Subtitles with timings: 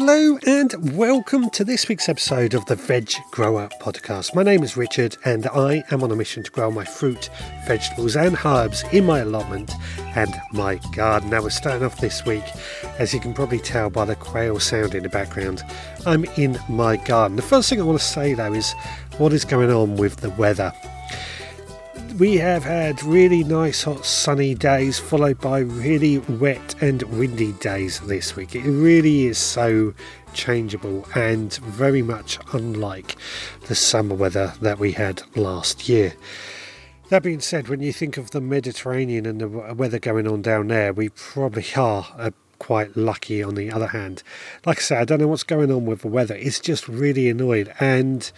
[0.00, 4.32] Hello and welcome to this week's episode of the Veg Grower Podcast.
[4.32, 7.28] My name is Richard and I am on a mission to grow my fruit,
[7.66, 9.72] vegetables, and herbs in my allotment
[10.14, 11.30] and my garden.
[11.30, 12.44] Now, we're starting off this week,
[13.00, 15.64] as you can probably tell by the quail sound in the background.
[16.06, 17.34] I'm in my garden.
[17.34, 18.74] The first thing I want to say though is
[19.16, 20.72] what is going on with the weather
[22.18, 28.00] we have had really nice hot sunny days followed by really wet and windy days
[28.00, 28.56] this week.
[28.56, 29.94] It really is so
[30.34, 33.16] changeable and very much unlike
[33.68, 36.14] the summer weather that we had last year.
[37.08, 40.68] That being said, when you think of the Mediterranean and the weather going on down
[40.68, 44.24] there, we probably are uh, quite lucky on the other hand.
[44.66, 46.34] Like I said, I don't know what's going on with the weather.
[46.34, 48.30] It's just really annoying and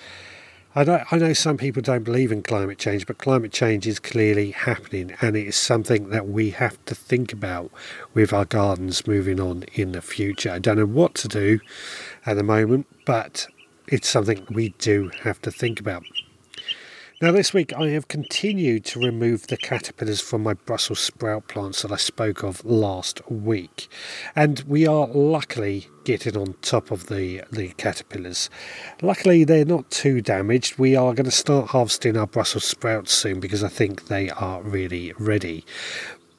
[0.72, 3.98] I know, I know some people don't believe in climate change, but climate change is
[3.98, 7.72] clearly happening and it is something that we have to think about
[8.14, 10.52] with our gardens moving on in the future.
[10.52, 11.58] I don't know what to do
[12.24, 13.48] at the moment, but
[13.88, 16.04] it's something we do have to think about.
[17.22, 21.82] Now, this week I have continued to remove the caterpillars from my Brussels sprout plants
[21.82, 23.88] that I spoke of last week,
[24.34, 28.48] and we are luckily getting on top of the, the caterpillars.
[29.02, 30.78] Luckily, they're not too damaged.
[30.78, 34.62] We are going to start harvesting our Brussels sprouts soon because I think they are
[34.62, 35.66] really ready.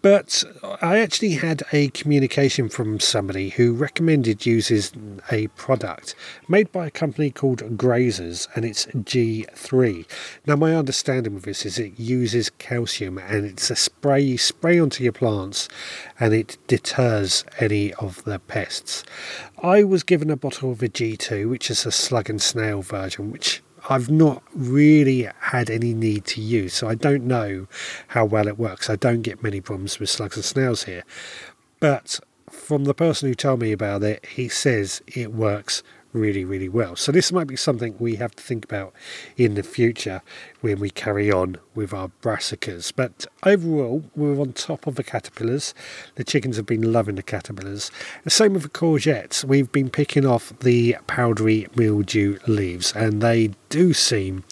[0.02, 0.44] But
[0.82, 4.92] I actually had a communication from somebody who recommended uses
[5.32, 6.16] a product
[6.48, 10.08] made by a company called Grazers and it's G3.
[10.48, 14.80] Now my understanding of this is it uses calcium and it's a spray you spray
[14.80, 15.70] onto your plants
[16.20, 19.04] and it deters any of the pests.
[19.62, 23.32] I was given a bottle of a G2 which is a slug and snail version
[23.32, 27.68] which I've not really had any need to use, so I don't know
[28.10, 28.90] how well it works.
[28.90, 31.04] I don't get many problems with slugs and snails here.
[31.80, 32.20] But
[32.50, 35.84] from the person who told me about it, he says it works
[36.14, 36.96] really, really well.
[36.96, 38.94] So this might be something we have to think about
[39.38, 40.22] in the future
[40.62, 42.92] when we carry on with our brassicas.
[42.96, 45.74] But overall, we're on top of the caterpillars.
[46.16, 47.92] The chickens have been loving the caterpillars.
[48.24, 49.44] The same with the courgettes.
[49.44, 54.44] We've been picking off the powdery mildew leaves, and they do seem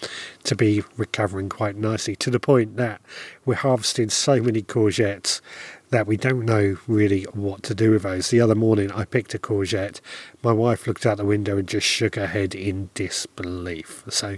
[0.44, 3.02] to be recovering quite nicely to the point that
[3.46, 5.42] we're harvesting so many courgettes
[5.90, 8.30] that we don't know really what to do with those.
[8.30, 10.02] The other morning, I picked a courgette.
[10.44, 14.04] My wife looked out the window and just shook her head in disbelief.
[14.10, 14.38] So,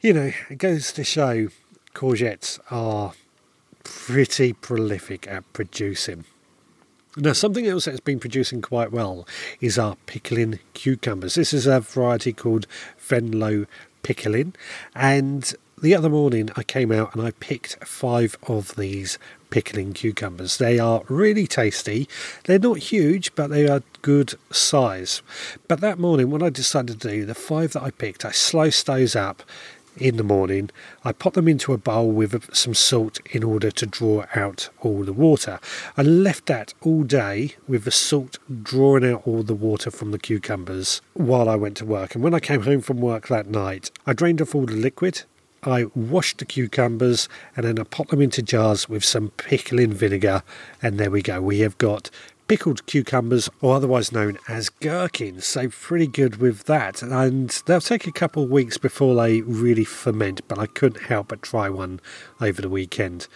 [0.00, 1.48] you know, it goes to show
[1.94, 3.12] courgettes are
[3.84, 6.24] pretty prolific at producing.
[7.16, 9.26] Now, something else that's been producing quite well
[9.60, 11.34] is our pickling cucumbers.
[11.34, 12.68] This is a variety called
[12.98, 13.66] Venlo
[14.02, 14.54] pickling,
[14.94, 19.18] and the other morning I came out and I picked five of these
[19.48, 20.58] pickling cucumbers.
[20.58, 22.08] They are really tasty.
[22.44, 25.22] They're not huge, but they are good size.
[25.68, 28.86] But that morning, when I decided to do the five that I picked, I sliced
[28.86, 29.42] those up
[29.96, 30.70] in the morning.
[31.04, 35.04] I put them into a bowl with some salt in order to draw out all
[35.04, 35.60] the water.
[35.96, 40.18] I left that all day with the salt drawing out all the water from the
[40.18, 42.14] cucumbers while I went to work.
[42.14, 45.22] And when I came home from work that night, I drained off all the liquid
[45.62, 50.42] I washed the cucumbers and then I put them into jars with some pickling vinegar,
[50.82, 51.42] and there we go.
[51.42, 52.10] We have got
[52.50, 55.46] pickled cucumbers, or otherwise known as gherkins.
[55.46, 57.00] So, pretty good with that.
[57.00, 61.28] And they'll take a couple of weeks before they really ferment, but I couldn't help
[61.28, 62.00] but try one
[62.40, 63.28] over the weekend.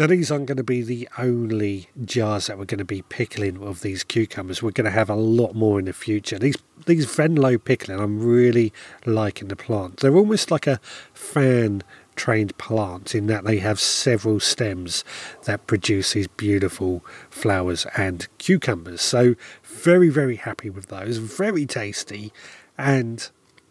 [0.00, 3.62] Now, these aren't going to be the only jars that we're going to be pickling
[3.62, 4.64] of these cucumbers.
[4.64, 6.36] We're going to have a lot more in the future.
[6.36, 6.56] These
[6.86, 8.72] these Venlo pickling, I'm really
[9.06, 9.98] liking the plant.
[9.98, 10.80] They're almost like a
[11.14, 11.84] fan
[12.20, 15.04] trained plant in that they have several stems
[15.44, 19.00] that produce these beautiful flowers and cucumbers.
[19.00, 21.16] So, very, very happy with those.
[21.16, 22.30] Very tasty
[22.76, 23.30] and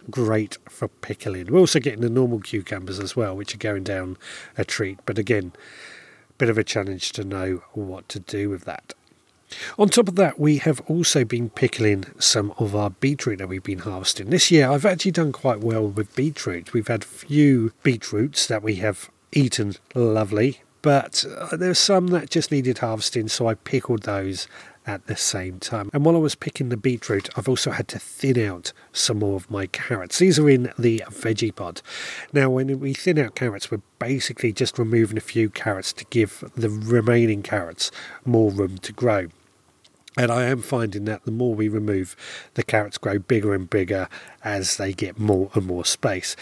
[0.09, 1.45] great for pickling.
[1.51, 4.17] We're also getting the normal cucumbers as well, which are going down
[4.57, 4.97] a treat.
[5.05, 5.53] But again,
[6.39, 8.95] bit of a challenge to know what to do with that.
[9.77, 13.63] On top of that, we have also been pickling some of our beetroot that we've
[13.63, 14.29] been harvesting.
[14.29, 16.73] This year, I've actually done quite well with beetroot.
[16.73, 22.51] We've had few beetroots that we have eaten lovely, but uh, there's some that just
[22.51, 24.47] needed harvesting, so I pickled those
[24.85, 25.89] at the same time.
[25.93, 29.35] And while I was picking the beetroot, I've also had to thin out some more
[29.35, 30.19] of my carrots.
[30.19, 31.81] These are in the veggie pod.
[32.33, 36.43] Now, when we thin out carrots, we're basically just removing a few carrots to give
[36.55, 37.91] the remaining carrots
[38.25, 39.27] more room to grow.
[40.19, 42.13] And I am finding that the more we remove,
[42.55, 44.09] the carrots grow bigger and bigger
[44.43, 46.35] as they get more and more space.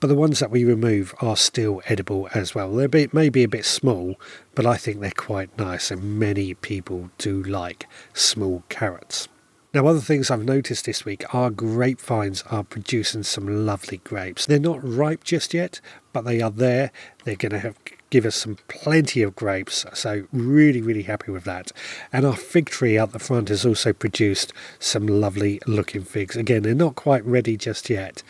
[0.00, 2.72] But the ones that we remove are still edible as well.
[2.72, 4.16] They may maybe a bit small,
[4.56, 9.28] but I think they're quite nice, and many people do like small carrots.
[9.72, 14.44] Now, other things I've noticed this week are grapevines are producing some lovely grapes.
[14.44, 15.80] They're not ripe just yet,
[16.12, 16.90] but they are there.
[17.22, 17.76] They're going to have
[18.10, 19.86] give us some plenty of grapes.
[19.94, 21.72] So really, really happy with that.
[22.12, 26.36] And our fig tree out the front has also produced some lovely looking figs.
[26.36, 28.22] Again, they're not quite ready just yet,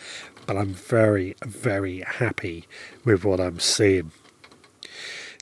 [0.45, 2.67] but I'm very, very happy
[3.03, 4.11] with what I'm seeing.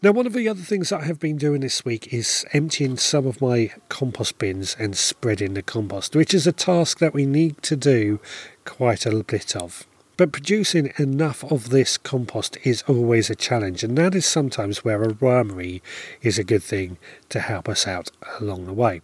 [0.01, 2.95] Now, one of the other things that I have been doing this week is emptying
[2.95, 7.25] some of my compost bins and spreading the compost, which is a task that we
[7.25, 8.21] need to do
[8.63, 9.85] quite a bit of.
[10.19, 15.01] But producing enough of this compost is always a challenge, and that is sometimes where
[15.01, 15.80] a wormery
[16.21, 16.98] is a good thing
[17.30, 19.00] to help us out along the way.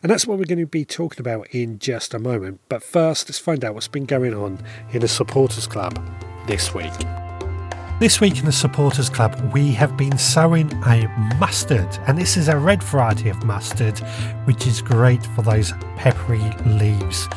[0.00, 2.60] And that's what we're going to be talking about in just a moment.
[2.68, 4.60] But first, let's find out what's been going on
[4.92, 6.00] in the Supporters Club
[6.46, 6.92] this week.
[7.98, 11.08] This week in the Supporters Club, we have been sowing a
[11.40, 13.98] mustard, and this is a red variety of mustard,
[14.44, 17.28] which is great for those peppery leaves.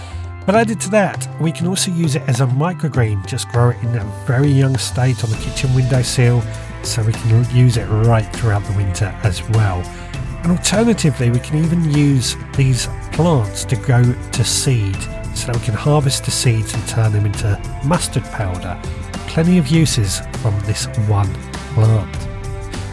[0.47, 3.77] But added to that, we can also use it as a microgreen, just grow it
[3.83, 6.41] in a very young state on the kitchen windowsill,
[6.83, 9.81] so we can use it right throughout the winter as well.
[10.43, 14.95] And alternatively, we can even use these plants to go to seed,
[15.35, 18.81] so that we can harvest the seeds and turn them into mustard powder
[19.37, 21.31] plenty of uses from this one
[21.75, 22.27] plant.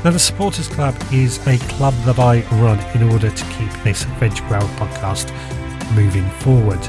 [0.05, 4.03] Now, the Supporters Club is a club that I run in order to keep this
[4.21, 5.33] Veg Grower podcast
[5.95, 6.81] moving forward.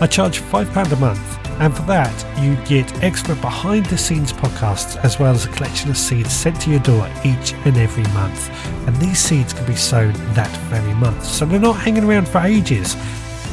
[0.00, 4.96] I charge £5 a month, and for that, you get extra behind the scenes podcasts
[5.02, 8.48] as well as a collection of seeds sent to your door each and every month.
[8.86, 12.38] And these seeds can be sown that very month, so they're not hanging around for
[12.38, 12.94] ages,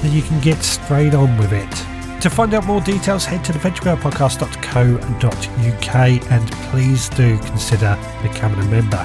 [0.03, 1.71] and you can get straight on with it.
[2.21, 5.95] To find out more details, head to theveggrowerpodcast.co.uk
[6.31, 9.03] and please do consider becoming a member.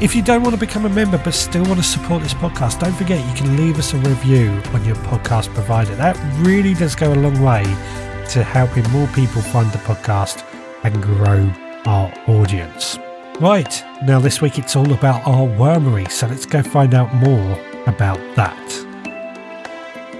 [0.00, 2.78] If you don't want to become a member but still want to support this podcast,
[2.78, 5.92] don't forget you can leave us a review on your podcast provider.
[5.96, 7.64] That really does go a long way
[8.30, 10.44] to helping more people find the podcast
[10.84, 11.52] and grow
[11.86, 12.96] our audience.
[13.40, 17.58] Right, now this week it's all about our wormery, so let's go find out more
[17.88, 18.87] about that.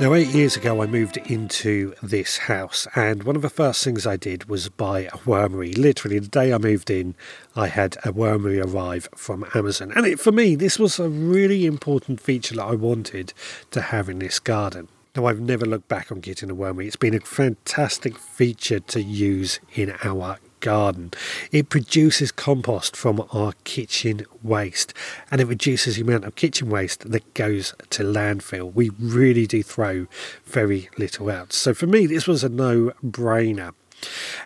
[0.00, 4.06] Now, eight years ago, I moved into this house, and one of the first things
[4.06, 5.77] I did was buy a wormery.
[5.77, 7.17] Literally, the day I moved in,
[7.56, 9.93] I had a wormery arrive from Amazon.
[9.97, 13.33] And it, for me, this was a really important feature that I wanted
[13.73, 14.87] to have in this garden.
[15.17, 16.87] Now, I've never looked back on getting a wormery.
[16.87, 21.12] It's been a fantastic feature to use in our garden.
[21.52, 24.94] It produces compost from our kitchen waste
[25.31, 28.72] and it reduces the amount of kitchen waste that goes to landfill.
[28.72, 30.06] We really do throw
[30.44, 31.52] very little out.
[31.52, 33.72] So for me, this was a no brainer.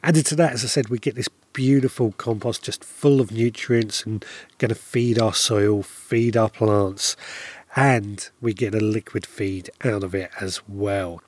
[0.03, 4.05] Added to that, as I said, we get this beautiful compost just full of nutrients
[4.05, 4.25] and
[4.58, 7.17] going to feed our soil, feed our plants,
[7.76, 11.23] and we get a liquid feed out of it as well.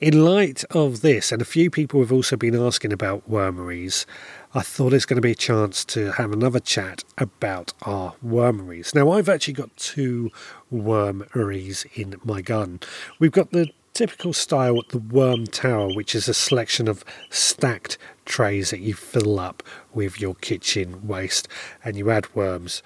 [0.00, 4.06] In light of this, and a few people have also been asking about wormeries,
[4.54, 8.94] I thought it's going to be a chance to have another chat about our wormeries.
[8.94, 10.30] Now, I've actually got two
[10.70, 12.78] wormeries in my garden.
[13.18, 18.70] We've got the typical style, the worm tower, which is a selection of stacked trays
[18.70, 21.48] that you fill up with your kitchen waste
[21.84, 22.84] and you add worms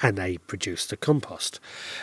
[0.00, 1.58] and they produce the compost.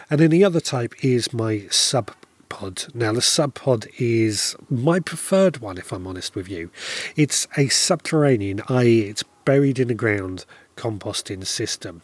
[0.10, 2.12] And then the other type is my sub
[2.50, 2.86] pod.
[2.94, 6.72] Now, the sub pod is my preferred one, if I'm honest with you.
[7.16, 12.02] It's a subterranean, i.e., it's buried in the ground composting system.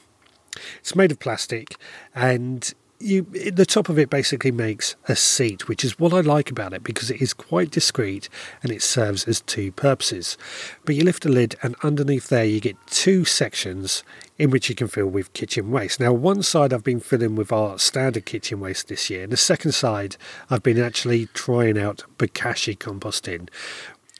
[0.80, 1.78] It's made of plastic
[2.14, 2.74] and
[3.04, 6.74] you the top of it basically makes a seat, which is what I like about
[6.74, 8.30] it because it is quite discreet
[8.62, 10.38] and it serves as two purposes.
[10.86, 14.04] But you lift the lid, and underneath there you get two sections
[14.38, 16.00] in which you can fill with kitchen waste.
[16.00, 19.38] Now, one side I've been filling with our standard kitchen waste this year, and the
[19.38, 20.18] second side
[20.50, 23.50] I've been actually trying out Bokashi composting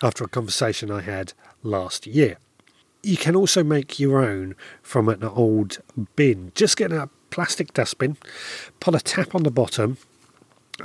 [0.02, 2.38] after a conversation I had last year.
[3.02, 5.80] You can also make your own from an old
[6.16, 6.52] bin.
[6.56, 8.16] Just get a plastic dustbin,
[8.80, 9.98] put a tap on the bottom,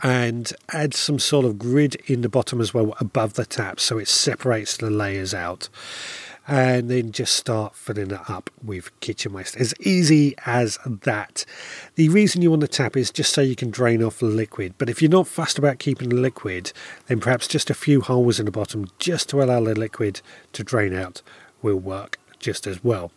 [0.02, 3.98] and add some sort of grid in the bottom as well above the tap so
[3.98, 5.68] it separates the layers out.
[6.46, 9.58] And then just start filling it up with kitchen waste.
[9.58, 11.44] As easy as that.
[11.96, 14.72] The reason you want the tap is just so you can drain off the liquid.
[14.78, 16.72] But if you're not fussed about keeping the liquid,
[17.08, 20.22] then perhaps just a few holes in the bottom just to allow the liquid
[20.54, 21.20] to drain out
[21.60, 23.12] will work just as well.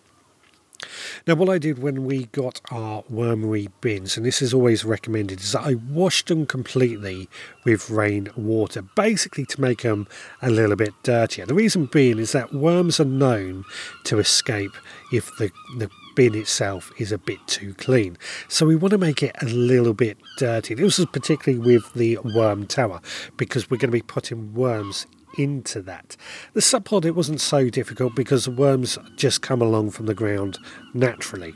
[1.27, 5.39] Now, what I did when we got our wormery bins, and this is always recommended,
[5.39, 7.29] is that I washed them completely
[7.65, 10.07] with rain water, basically to make them
[10.41, 11.45] a little bit dirtier.
[11.45, 13.63] The reason being is that worms are known
[14.05, 14.71] to escape
[15.11, 18.17] if the, the bin itself is a bit too clean.
[18.47, 20.73] So we want to make it a little bit dirty.
[20.73, 23.01] This is particularly with the worm tower
[23.37, 25.05] because we're going to be putting worms
[25.37, 26.15] into that.
[26.53, 30.13] The sub pod it wasn't so difficult because the worms just come along from the
[30.13, 30.57] ground
[30.93, 31.53] naturally.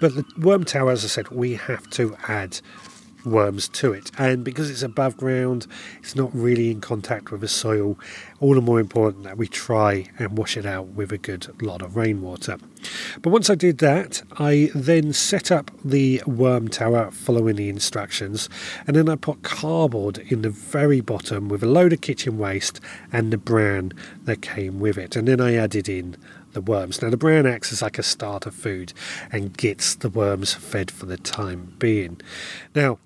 [0.00, 2.60] But the worm tower, as I said, we have to add
[3.30, 4.10] worms to it.
[4.18, 5.66] And because it's above ground,
[5.98, 7.98] it's not really in contact with the soil.
[8.40, 11.82] All the more important that we try and wash it out with a good lot
[11.82, 12.58] of rainwater.
[13.22, 18.48] But once I did that, I then set up the worm tower following the instructions,
[18.86, 22.80] and then I put cardboard in the very bottom with a load of kitchen waste
[23.12, 23.92] and the bran
[24.24, 25.16] that came with it.
[25.16, 26.16] And then I added in
[26.52, 27.02] the worms.
[27.02, 28.92] Now, the bran acts as like a starter food
[29.30, 32.20] and gets the worms fed for the time being.
[32.74, 32.98] Now,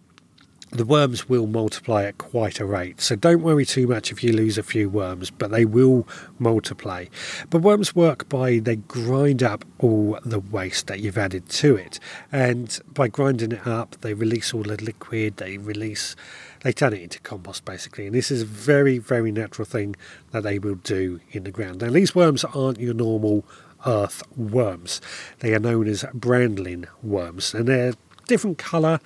[0.73, 3.00] the worms will multiply at quite a rate.
[3.00, 7.07] So don't worry too much if you lose a few worms, but they will multiply.
[7.50, 12.00] But worms work by they grind up all the waste that you've added to it.
[12.33, 16.17] And by grinding it up, they release all the liquid, they release
[16.62, 18.07] they turn it into compost basically.
[18.07, 19.97] And this is a very, very natural thing
[20.31, 21.83] that they will do in the ground.
[21.83, 23.45] Now these worms aren't your normal
[23.85, 25.00] earth worms.
[25.41, 27.95] They are known as brandling worms and they're
[28.26, 29.00] different colour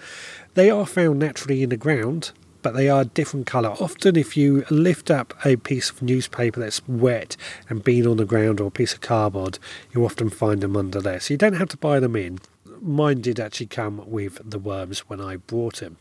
[0.57, 2.33] they are found naturally in the ground,
[2.63, 3.77] but they are a different colour.
[3.79, 7.37] Often, if you lift up a piece of newspaper that's wet
[7.69, 9.59] and been on the ground or a piece of cardboard,
[9.95, 11.21] you often find them under there.
[11.21, 12.41] So you don't have to buy them in.
[12.81, 15.99] Mine did actually come with the worms when I brought them.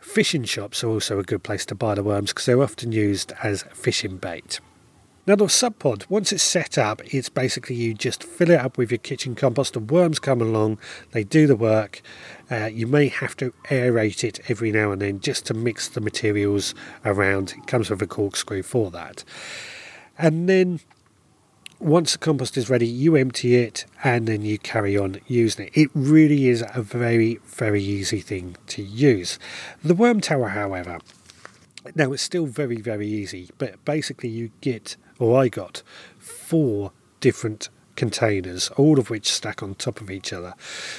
[0.00, 3.32] Fishing shops are also a good place to buy the worms because they're often used
[3.42, 4.60] as fishing bait.
[5.24, 8.76] Now the sub pod, once it's set up, it's basically you just fill it up
[8.76, 9.74] with your kitchen compost.
[9.74, 10.78] The worms come along,
[11.12, 12.02] they do the work.
[12.50, 16.00] Uh, you may have to aerate it every now and then just to mix the
[16.00, 16.74] materials
[17.04, 17.54] around.
[17.56, 19.22] It comes with a corkscrew for that.
[20.18, 20.80] And then
[21.78, 25.72] once the compost is ready, you empty it and then you carry on using it.
[25.76, 29.38] It really is a very, very easy thing to use.
[29.84, 30.98] The worm tower, however,
[31.94, 35.84] now it's still very, very easy, but basically you get or I got
[36.18, 40.54] four different containers, all of which stack on top of each other.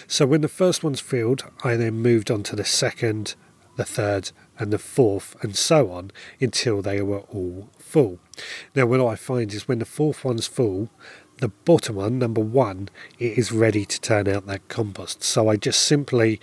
[0.08, 3.36] So when the first one's filled, I then moved on to the second,
[3.76, 8.20] the third, and the fourth, and so on until they were all full.
[8.74, 10.90] Now, what I find is when the fourth one's full,
[11.40, 12.88] the bottom one, number one,
[13.20, 15.22] it is ready to turn out that compost.
[15.22, 16.40] So I just simply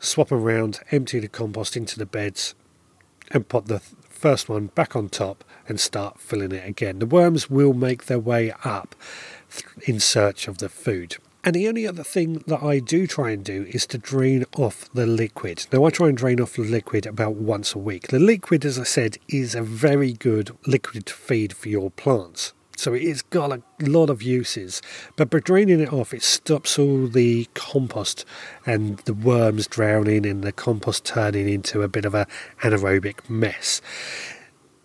[0.00, 2.56] swap around, empty the compost into the beds,
[3.30, 3.78] and put the
[4.08, 6.98] first one back on top and start filling it again.
[6.98, 8.94] The worms will make their way up
[9.86, 11.16] in search of the food.
[11.42, 14.90] And the only other thing that I do try and do is to drain off
[14.92, 15.66] the liquid.
[15.72, 18.08] Now, I try and drain off the liquid about once a week.
[18.08, 22.52] The liquid, as I said, is a very good liquid to feed for your plants.
[22.76, 24.82] So it's got a lot of uses.
[25.16, 28.24] But by draining it off, it stops all the compost
[28.66, 32.26] and the worms drowning and the compost turning into a bit of a
[32.62, 33.82] anaerobic mess.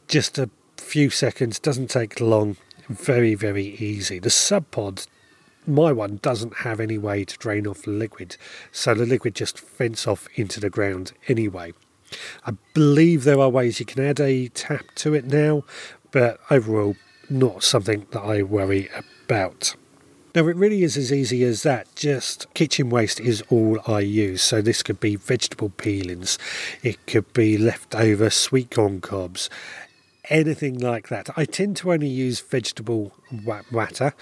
[0.07, 0.49] Just a
[0.85, 4.19] few seconds, doesn't take long, very, very easy.
[4.19, 5.07] The sub pod
[5.67, 8.37] my one doesn't have any way to drain off the liquid,
[8.71, 11.73] so the liquid just vents off into the ground anyway.
[12.45, 15.63] I believe there are ways you can add a tap to it now,
[16.11, 16.95] but overall,
[17.29, 18.89] not something that I worry
[19.23, 19.75] about.
[20.35, 21.95] Now, it really is as easy as that.
[21.95, 24.41] Just kitchen waste is all I use.
[24.41, 26.37] So, this could be vegetable peelings,
[26.83, 29.49] it could be leftover sweet corn cobs,
[30.29, 31.29] anything like that.
[31.37, 33.13] I tend to only use vegetable
[33.71, 34.13] matter.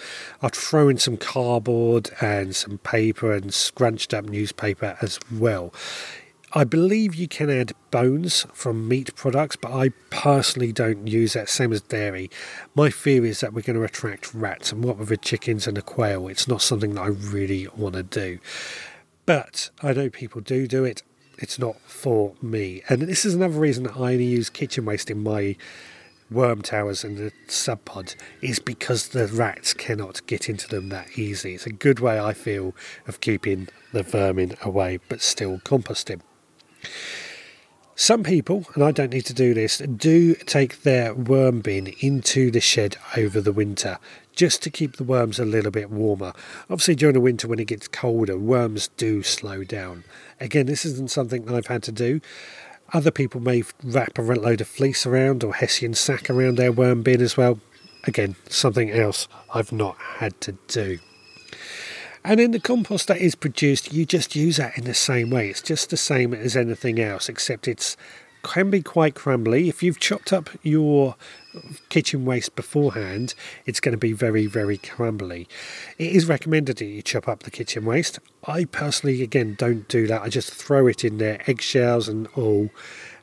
[0.41, 5.73] I'll throw in some cardboard and some paper and scrunched up newspaper as well.
[6.55, 11.49] I believe you can add bones from meat products, but I personally don't use that,
[11.49, 12.29] same as dairy.
[12.75, 15.75] My fear is that we're going to attract rats, and what with the chickens and
[15.75, 18.37] the quail, it's not something that I really want to do.
[19.25, 21.01] But I know people do do it,
[21.39, 22.83] it's not for me.
[22.87, 25.55] And this is another reason that I only use kitchen waste in my
[26.33, 31.17] worm towers and the sub pod is because the rats cannot get into them that
[31.17, 31.55] easy.
[31.55, 32.75] It's a good way, I feel,
[33.07, 36.21] of keeping the vermin away but still composting.
[37.95, 42.49] Some people, and I don't need to do this, do take their worm bin into
[42.49, 43.99] the shed over the winter
[44.35, 46.33] just to keep the worms a little bit warmer.
[46.71, 50.03] Obviously, during the winter when it gets colder, worms do slow down.
[50.39, 52.19] Again, this isn't something that I've had to do.
[52.91, 57.01] Other people may wrap a load of fleece around or hessian sack around their worm
[57.01, 57.59] bin as well.
[58.05, 60.99] Again, something else I've not had to do.
[62.25, 65.49] And in the compost that is produced, you just use that in the same way.
[65.49, 67.97] It's just the same as anything else, except it's
[68.43, 69.69] can be quite crumbly.
[69.69, 71.15] If you've chopped up your
[71.89, 75.47] kitchen waste beforehand, it's going to be very, very crumbly.
[75.97, 78.19] It is recommended that you chop up the kitchen waste.
[78.45, 80.21] I personally, again, don't do that.
[80.21, 82.69] I just throw it in there, eggshells and all,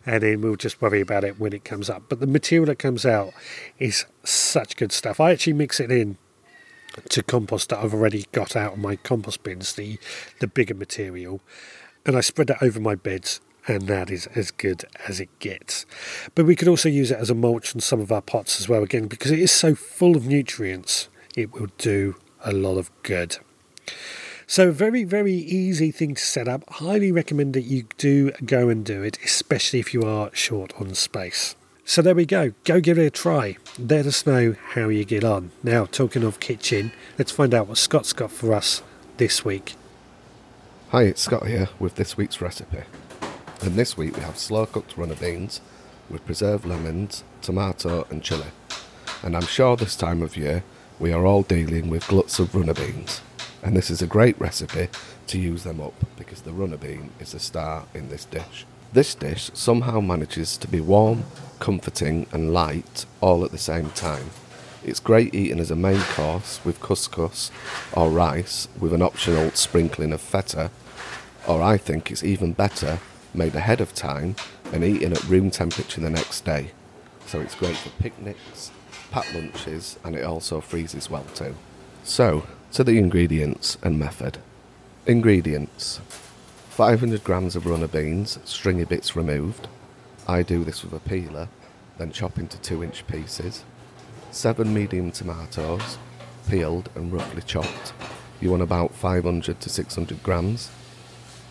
[0.06, 2.04] and then we'll just worry about it when it comes up.
[2.08, 3.32] But the material that comes out
[3.78, 5.20] is such good stuff.
[5.20, 6.16] I actually mix it in
[7.08, 9.98] to compost that I've already got out of my compost bins, the
[10.40, 11.40] the bigger material,
[12.04, 15.86] and I spread that over my beds and that is as good as it gets.
[16.34, 18.68] But we could also use it as a mulch in some of our pots as
[18.68, 22.90] well, again, because it is so full of nutrients, it will do a lot of
[23.02, 23.38] good.
[24.46, 26.68] So, very, very easy thing to set up.
[26.68, 30.94] Highly recommend that you do go and do it, especially if you are short on
[30.94, 31.54] space.
[31.84, 32.52] So, there we go.
[32.64, 33.58] Go give it a try.
[33.78, 35.52] Let us know how you get on.
[35.62, 38.82] Now, talking of kitchen, let's find out what Scott's got for us
[39.18, 39.74] this week.
[40.88, 42.82] Hi, it's Scott here with this week's recipe.
[43.62, 45.60] And this week we have slow cooked runner beans
[46.08, 48.50] with preserved lemons, tomato, and chilli.
[49.22, 50.64] And I'm sure this time of year
[50.98, 53.20] we are all dealing with gluts of runner beans.
[53.62, 54.88] And this is a great recipe
[55.26, 58.64] to use them up because the runner bean is a star in this dish.
[58.94, 61.24] This dish somehow manages to be warm,
[61.58, 64.30] comforting, and light all at the same time.
[64.82, 67.50] It's great eating as a main course with couscous
[67.92, 70.70] or rice with an optional sprinkling of feta,
[71.46, 73.00] or I think it's even better
[73.34, 74.36] made ahead of time
[74.72, 76.70] and eaten at room temperature the next day.
[77.26, 78.70] So it's great for picnics,
[79.10, 81.54] packed lunches, and it also freezes well too.
[82.02, 84.38] So, to the ingredients and method.
[85.06, 86.00] Ingredients
[86.70, 89.68] 500 grams of runner beans, stringy bits removed.
[90.26, 91.48] I do this with a peeler,
[91.98, 93.64] then chop into 2 inch pieces.
[94.30, 95.98] 7 medium tomatoes,
[96.48, 97.92] peeled and roughly chopped.
[98.40, 100.70] You want about 500 to 600 grams.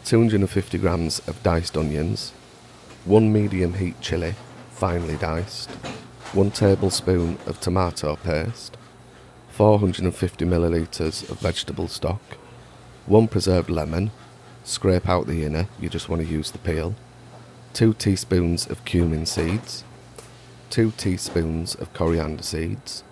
[0.06, 2.32] 250 grams of diced onions,
[3.06, 4.34] 1 medium heat chilli,
[4.72, 5.70] finely diced,
[6.34, 8.78] 1 tablespoon of tomato paste,
[9.50, 12.21] 450 millilitres of vegetable stock,
[13.06, 14.12] 1 preserved lemon,
[14.63, 16.95] scrape out the inner, you just want to use the peel,
[17.73, 19.84] 2 teaspoons of cumin seeds,
[20.69, 23.04] 2 teaspoons of coriander seeds,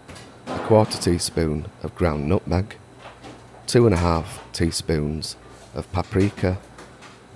[0.47, 2.77] a quarter teaspoon of ground nutmeg,
[3.67, 5.35] 2.5 teaspoons
[5.75, 6.57] of paprika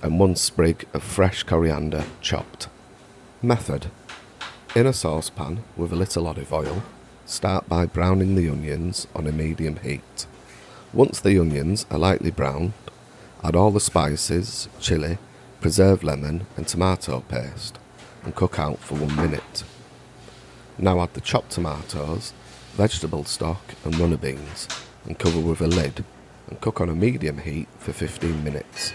[0.02, 2.68] and one sprig of fresh coriander chopped.
[3.42, 3.92] Method
[4.76, 6.84] In a saucepan with a little olive oil,
[7.26, 10.26] start by browning the onions on a medium heat.
[10.94, 12.74] Once the onions are lightly browned,
[13.44, 15.18] add all the spices, chili,
[15.60, 17.78] preserved lemon, and tomato paste
[18.24, 19.64] and cook out for one minute.
[20.78, 22.34] Now add the chopped tomatoes,
[22.74, 24.68] vegetable stock, and runner beans
[25.06, 26.04] and cover with a lid
[26.48, 28.94] and cook on a medium heat for 15 minutes.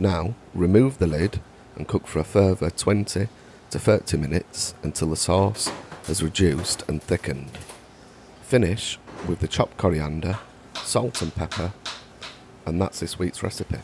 [0.00, 1.40] Now, remove the lid
[1.76, 3.28] and cook for a further 20
[3.68, 5.70] to 30 minutes until the sauce
[6.06, 7.50] has reduced and thickened.
[8.40, 10.38] Finish with the chopped coriander,
[10.72, 11.74] salt and pepper,
[12.64, 13.80] and that's this week's recipe.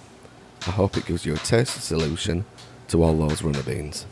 [0.66, 2.46] I hope it gives you a tasty solution
[2.88, 4.06] to all those runner beans.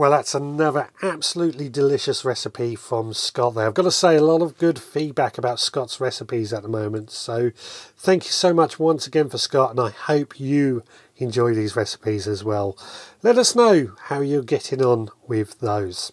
[0.00, 3.66] Well, that's another absolutely delicious recipe from Scott there.
[3.66, 7.10] I've got to say, a lot of good feedback about Scott's recipes at the moment.
[7.10, 7.50] So,
[7.98, 10.84] thank you so much once again for Scott, and I hope you
[11.18, 12.78] enjoy these recipes as well.
[13.22, 16.12] Let us know how you're getting on with those.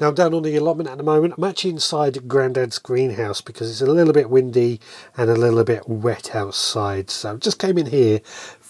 [0.00, 1.34] Now I'm down on the allotment at the moment.
[1.36, 4.80] I'm actually inside Grandad's greenhouse because it's a little bit windy
[5.16, 7.10] and a little bit wet outside.
[7.10, 8.20] So I just came in here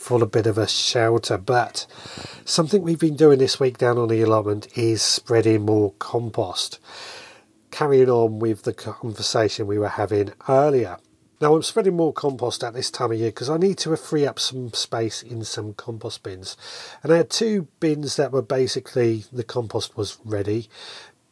[0.04, 1.38] for a bit of a shelter.
[1.38, 1.86] But
[2.44, 6.78] something we've been doing this week down on the allotment is spreading more compost.
[7.70, 10.98] Carrying on with the conversation we were having earlier.
[11.40, 14.26] Now I'm spreading more compost at this time of year because I need to free
[14.26, 16.56] up some space in some compost bins.
[17.02, 20.68] And I had two bins that were basically the compost was ready,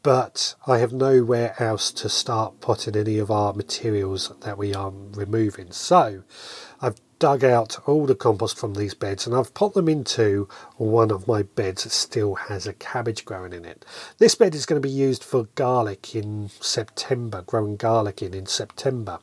[0.02, 4.90] but I have nowhere else to start putting any of our materials that we are
[4.90, 5.70] removing.
[5.70, 6.24] So
[7.22, 11.28] dug out all the compost from these beds and I've put them into one of
[11.28, 13.84] my beds that still has a cabbage growing in it.
[14.18, 18.46] This bed is going to be used for garlic in September, growing garlic in in
[18.46, 19.20] September.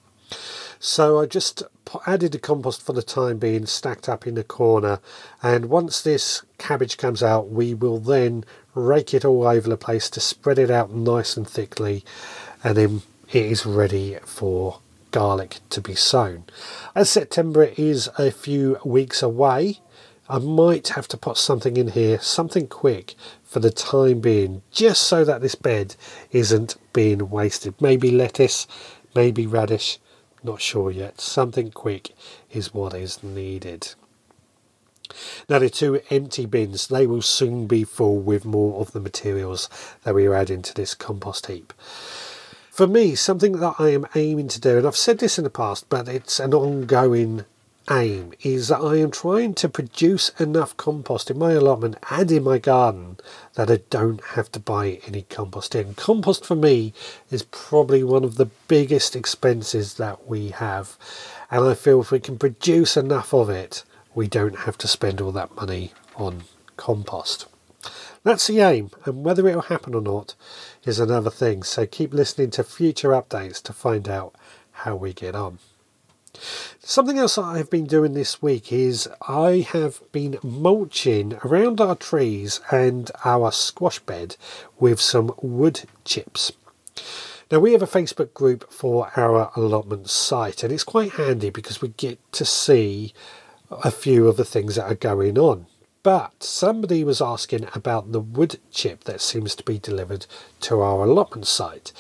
[0.80, 1.62] So I just
[2.08, 5.02] added the compost for the time being, stacked up in the corner.
[5.44, 10.10] And once this cabbage comes out, we will then rake it all over the place
[10.12, 12.06] to spread it out nice and thickly.
[12.64, 13.02] And then
[13.34, 14.80] it is ready for
[15.12, 16.46] garlic to be sown.
[16.96, 19.80] As September is a few weeks away,
[20.28, 25.04] I might have to put something in here, something quick for the time being, just
[25.04, 25.96] so that this bed
[26.32, 27.74] isn't being wasted.
[27.82, 28.68] Maybe lettuce,
[29.16, 29.98] maybe radish,
[30.44, 31.20] not sure yet.
[31.20, 32.12] Something quick
[32.52, 33.96] is what is needed.
[35.50, 39.68] Now the two empty bins, they will soon be full with more of the materials
[40.04, 41.74] that we are adding to this compost heap.
[42.80, 45.50] For me, something that I am aiming to do, and I've said this in the
[45.50, 47.44] past, but it's an ongoing
[47.92, 52.42] aim, is that I am trying to produce enough compost in my allotment and in
[52.42, 53.18] my garden
[53.56, 55.94] that I don't have to buy any compost in.
[55.96, 56.94] Compost for me
[57.30, 60.96] is probably one of the biggest expenses that we have,
[61.52, 63.84] and I feel if we can produce enough of it,
[64.16, 66.44] we don't have to spend all that money on
[66.78, 67.46] compost.
[68.24, 70.36] That's the aim, and whether it will happen or not
[70.84, 71.64] is another thing.
[71.64, 74.36] So keep listening to future updates to find out
[74.72, 75.60] how we get on.
[76.80, 81.96] Something else that I've been doing this week is I have been mulching around our
[81.96, 84.36] trees and our squash bed
[84.80, 86.52] with some wood chips.
[87.52, 91.82] Now, we have a Facebook group for our allotment site, and it's quite handy because
[91.82, 93.14] we get to see
[93.72, 95.66] a few of the things that are going on.
[96.10, 100.26] But somebody was asking about the wood chip that seems to be delivered
[100.62, 101.94] to our allotment site.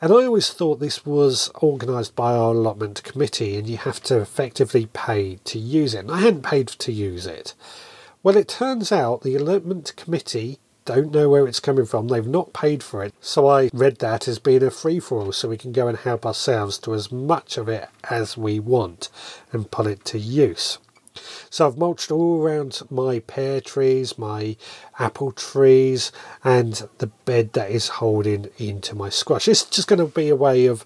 [0.00, 4.20] And I always thought this was organised by our allotment committee and you have to
[4.20, 6.04] effectively pay to use it.
[6.04, 7.54] And I hadn't paid to use it.
[8.22, 12.06] Well, it turns out the allotment committee don't know where it's coming from.
[12.06, 13.14] They've not paid for it.
[13.20, 15.98] So I read that as being a free for all so we can go and
[15.98, 19.08] help ourselves to as much of it as we want
[19.50, 20.78] and put it to use.
[21.50, 24.56] So I've mulched all around my pear trees, my
[24.98, 26.12] apple trees,
[26.44, 29.48] and the bed that is holding into my squash.
[29.48, 30.84] It's just going to be a way of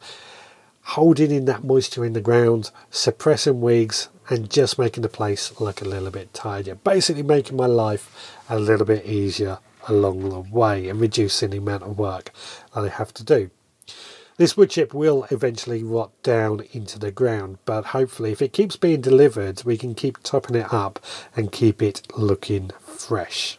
[0.83, 5.81] holding in that moisture in the ground, suppressing weeds, and just making the place look
[5.81, 6.75] a little bit tidier.
[6.77, 11.83] Basically, making my life a little bit easier along the way and reducing the amount
[11.83, 12.31] of work
[12.75, 13.51] that I have to do.
[14.37, 18.75] This wood chip will eventually rot down into the ground, but hopefully, if it keeps
[18.77, 20.99] being delivered, we can keep topping it up
[21.37, 23.59] and keep it looking fresh.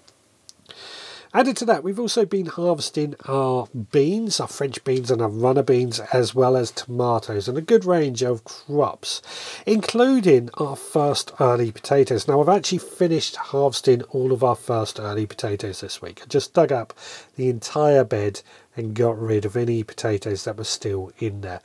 [1.34, 5.64] Added to that, we've also been harvesting our beans, our French beans and our runner
[5.64, 9.22] beans, as well as tomatoes, and a good range of crops,
[9.66, 12.26] including our first early potatoes.
[12.26, 16.22] Now, I've actually finished harvesting all of our first early potatoes this week.
[16.24, 16.94] I just dug up
[17.36, 18.42] the entire bed
[18.76, 21.62] and got rid of any potatoes that were still in there.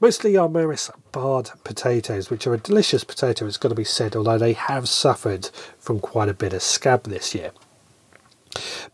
[0.00, 4.16] Mostly our Maris Bard potatoes, which are a delicious potato, it's got to be said,
[4.16, 7.52] although they have suffered from quite a bit of scab this year.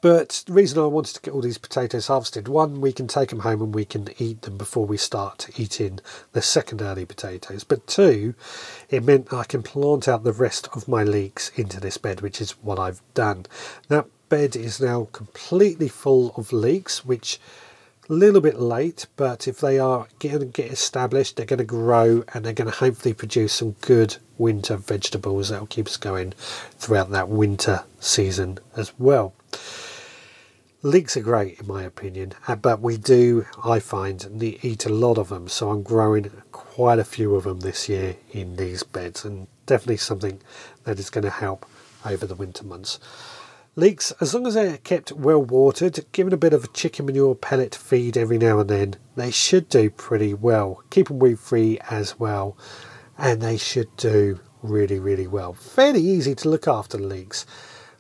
[0.03, 3.31] But the reason I wanted to get all these potatoes harvested, one, we can take
[3.31, 6.01] them home and we can eat them before we start eating
[6.33, 7.65] the second early potatoes.
[7.65, 8.35] But two,
[8.91, 12.41] it meant I can plant out the rest of my leeks into this bed, which
[12.41, 13.47] is what I've done.
[13.89, 17.39] That bed is now completely full of leeks, which
[18.09, 21.65] a little bit late, but if they are going to get established, they're going to
[21.65, 25.97] grow and they're going to hopefully produce some good winter vegetables that will keep us
[25.97, 26.33] going
[26.79, 29.35] throughout that winter season as well.
[30.83, 35.19] Leeks are great in my opinion, uh, but we do, I find, eat a lot
[35.19, 39.25] of them, so I'm growing quite a few of them this year in these beds,
[39.25, 40.41] and definitely something
[40.85, 41.67] that is going to help
[42.05, 43.01] over the winter months.
[43.79, 47.35] Leeks, as long as they're kept well watered, given a bit of a chicken manure
[47.35, 50.83] pellet feed every now and then, they should do pretty well.
[50.89, 52.57] Keep them weed free as well,
[53.19, 55.53] and they should do really, really well.
[55.53, 57.45] Fairly easy to look after leeks.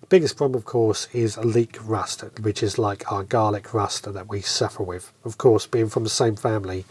[0.01, 4.31] The biggest problem, of course, is leek rust, which is like our garlic rust that
[4.31, 5.13] we suffer with.
[5.27, 6.87] Of course, being from the same family,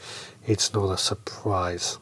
[0.45, 1.98] it's not a surprise.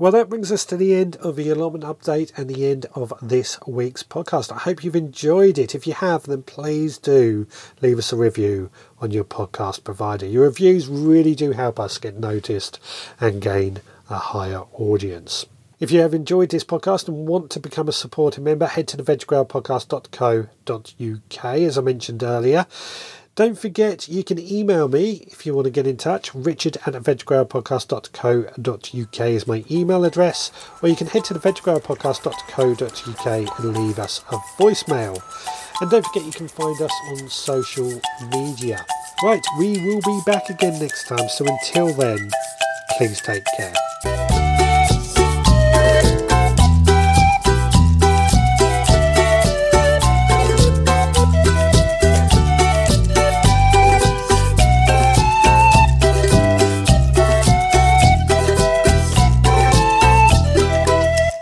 [0.00, 3.12] Well, that brings us to the end of the allotment update and the end of
[3.20, 4.50] this week's podcast.
[4.50, 5.74] I hope you've enjoyed it.
[5.74, 7.46] If you have, then please do
[7.82, 8.70] leave us a review
[9.02, 10.24] on your podcast provider.
[10.24, 12.80] Your reviews really do help us get noticed
[13.20, 15.44] and gain a higher audience.
[15.80, 18.96] If you have enjoyed this podcast and want to become a supporting member, head to
[18.96, 22.66] the veggrowerpodcast.co.uk, as I mentioned earlier.
[23.40, 26.34] Don't forget, you can email me if you want to get in touch.
[26.34, 33.76] Richard at veggrowerpodcast.co.uk is my email address, or you can head to the veggrowerpodcast.co.uk and
[33.78, 35.22] leave us a voicemail.
[35.80, 37.98] And don't forget, you can find us on social
[38.30, 38.84] media.
[39.22, 42.30] Right, we will be back again next time, so until then,
[42.98, 43.72] please take care.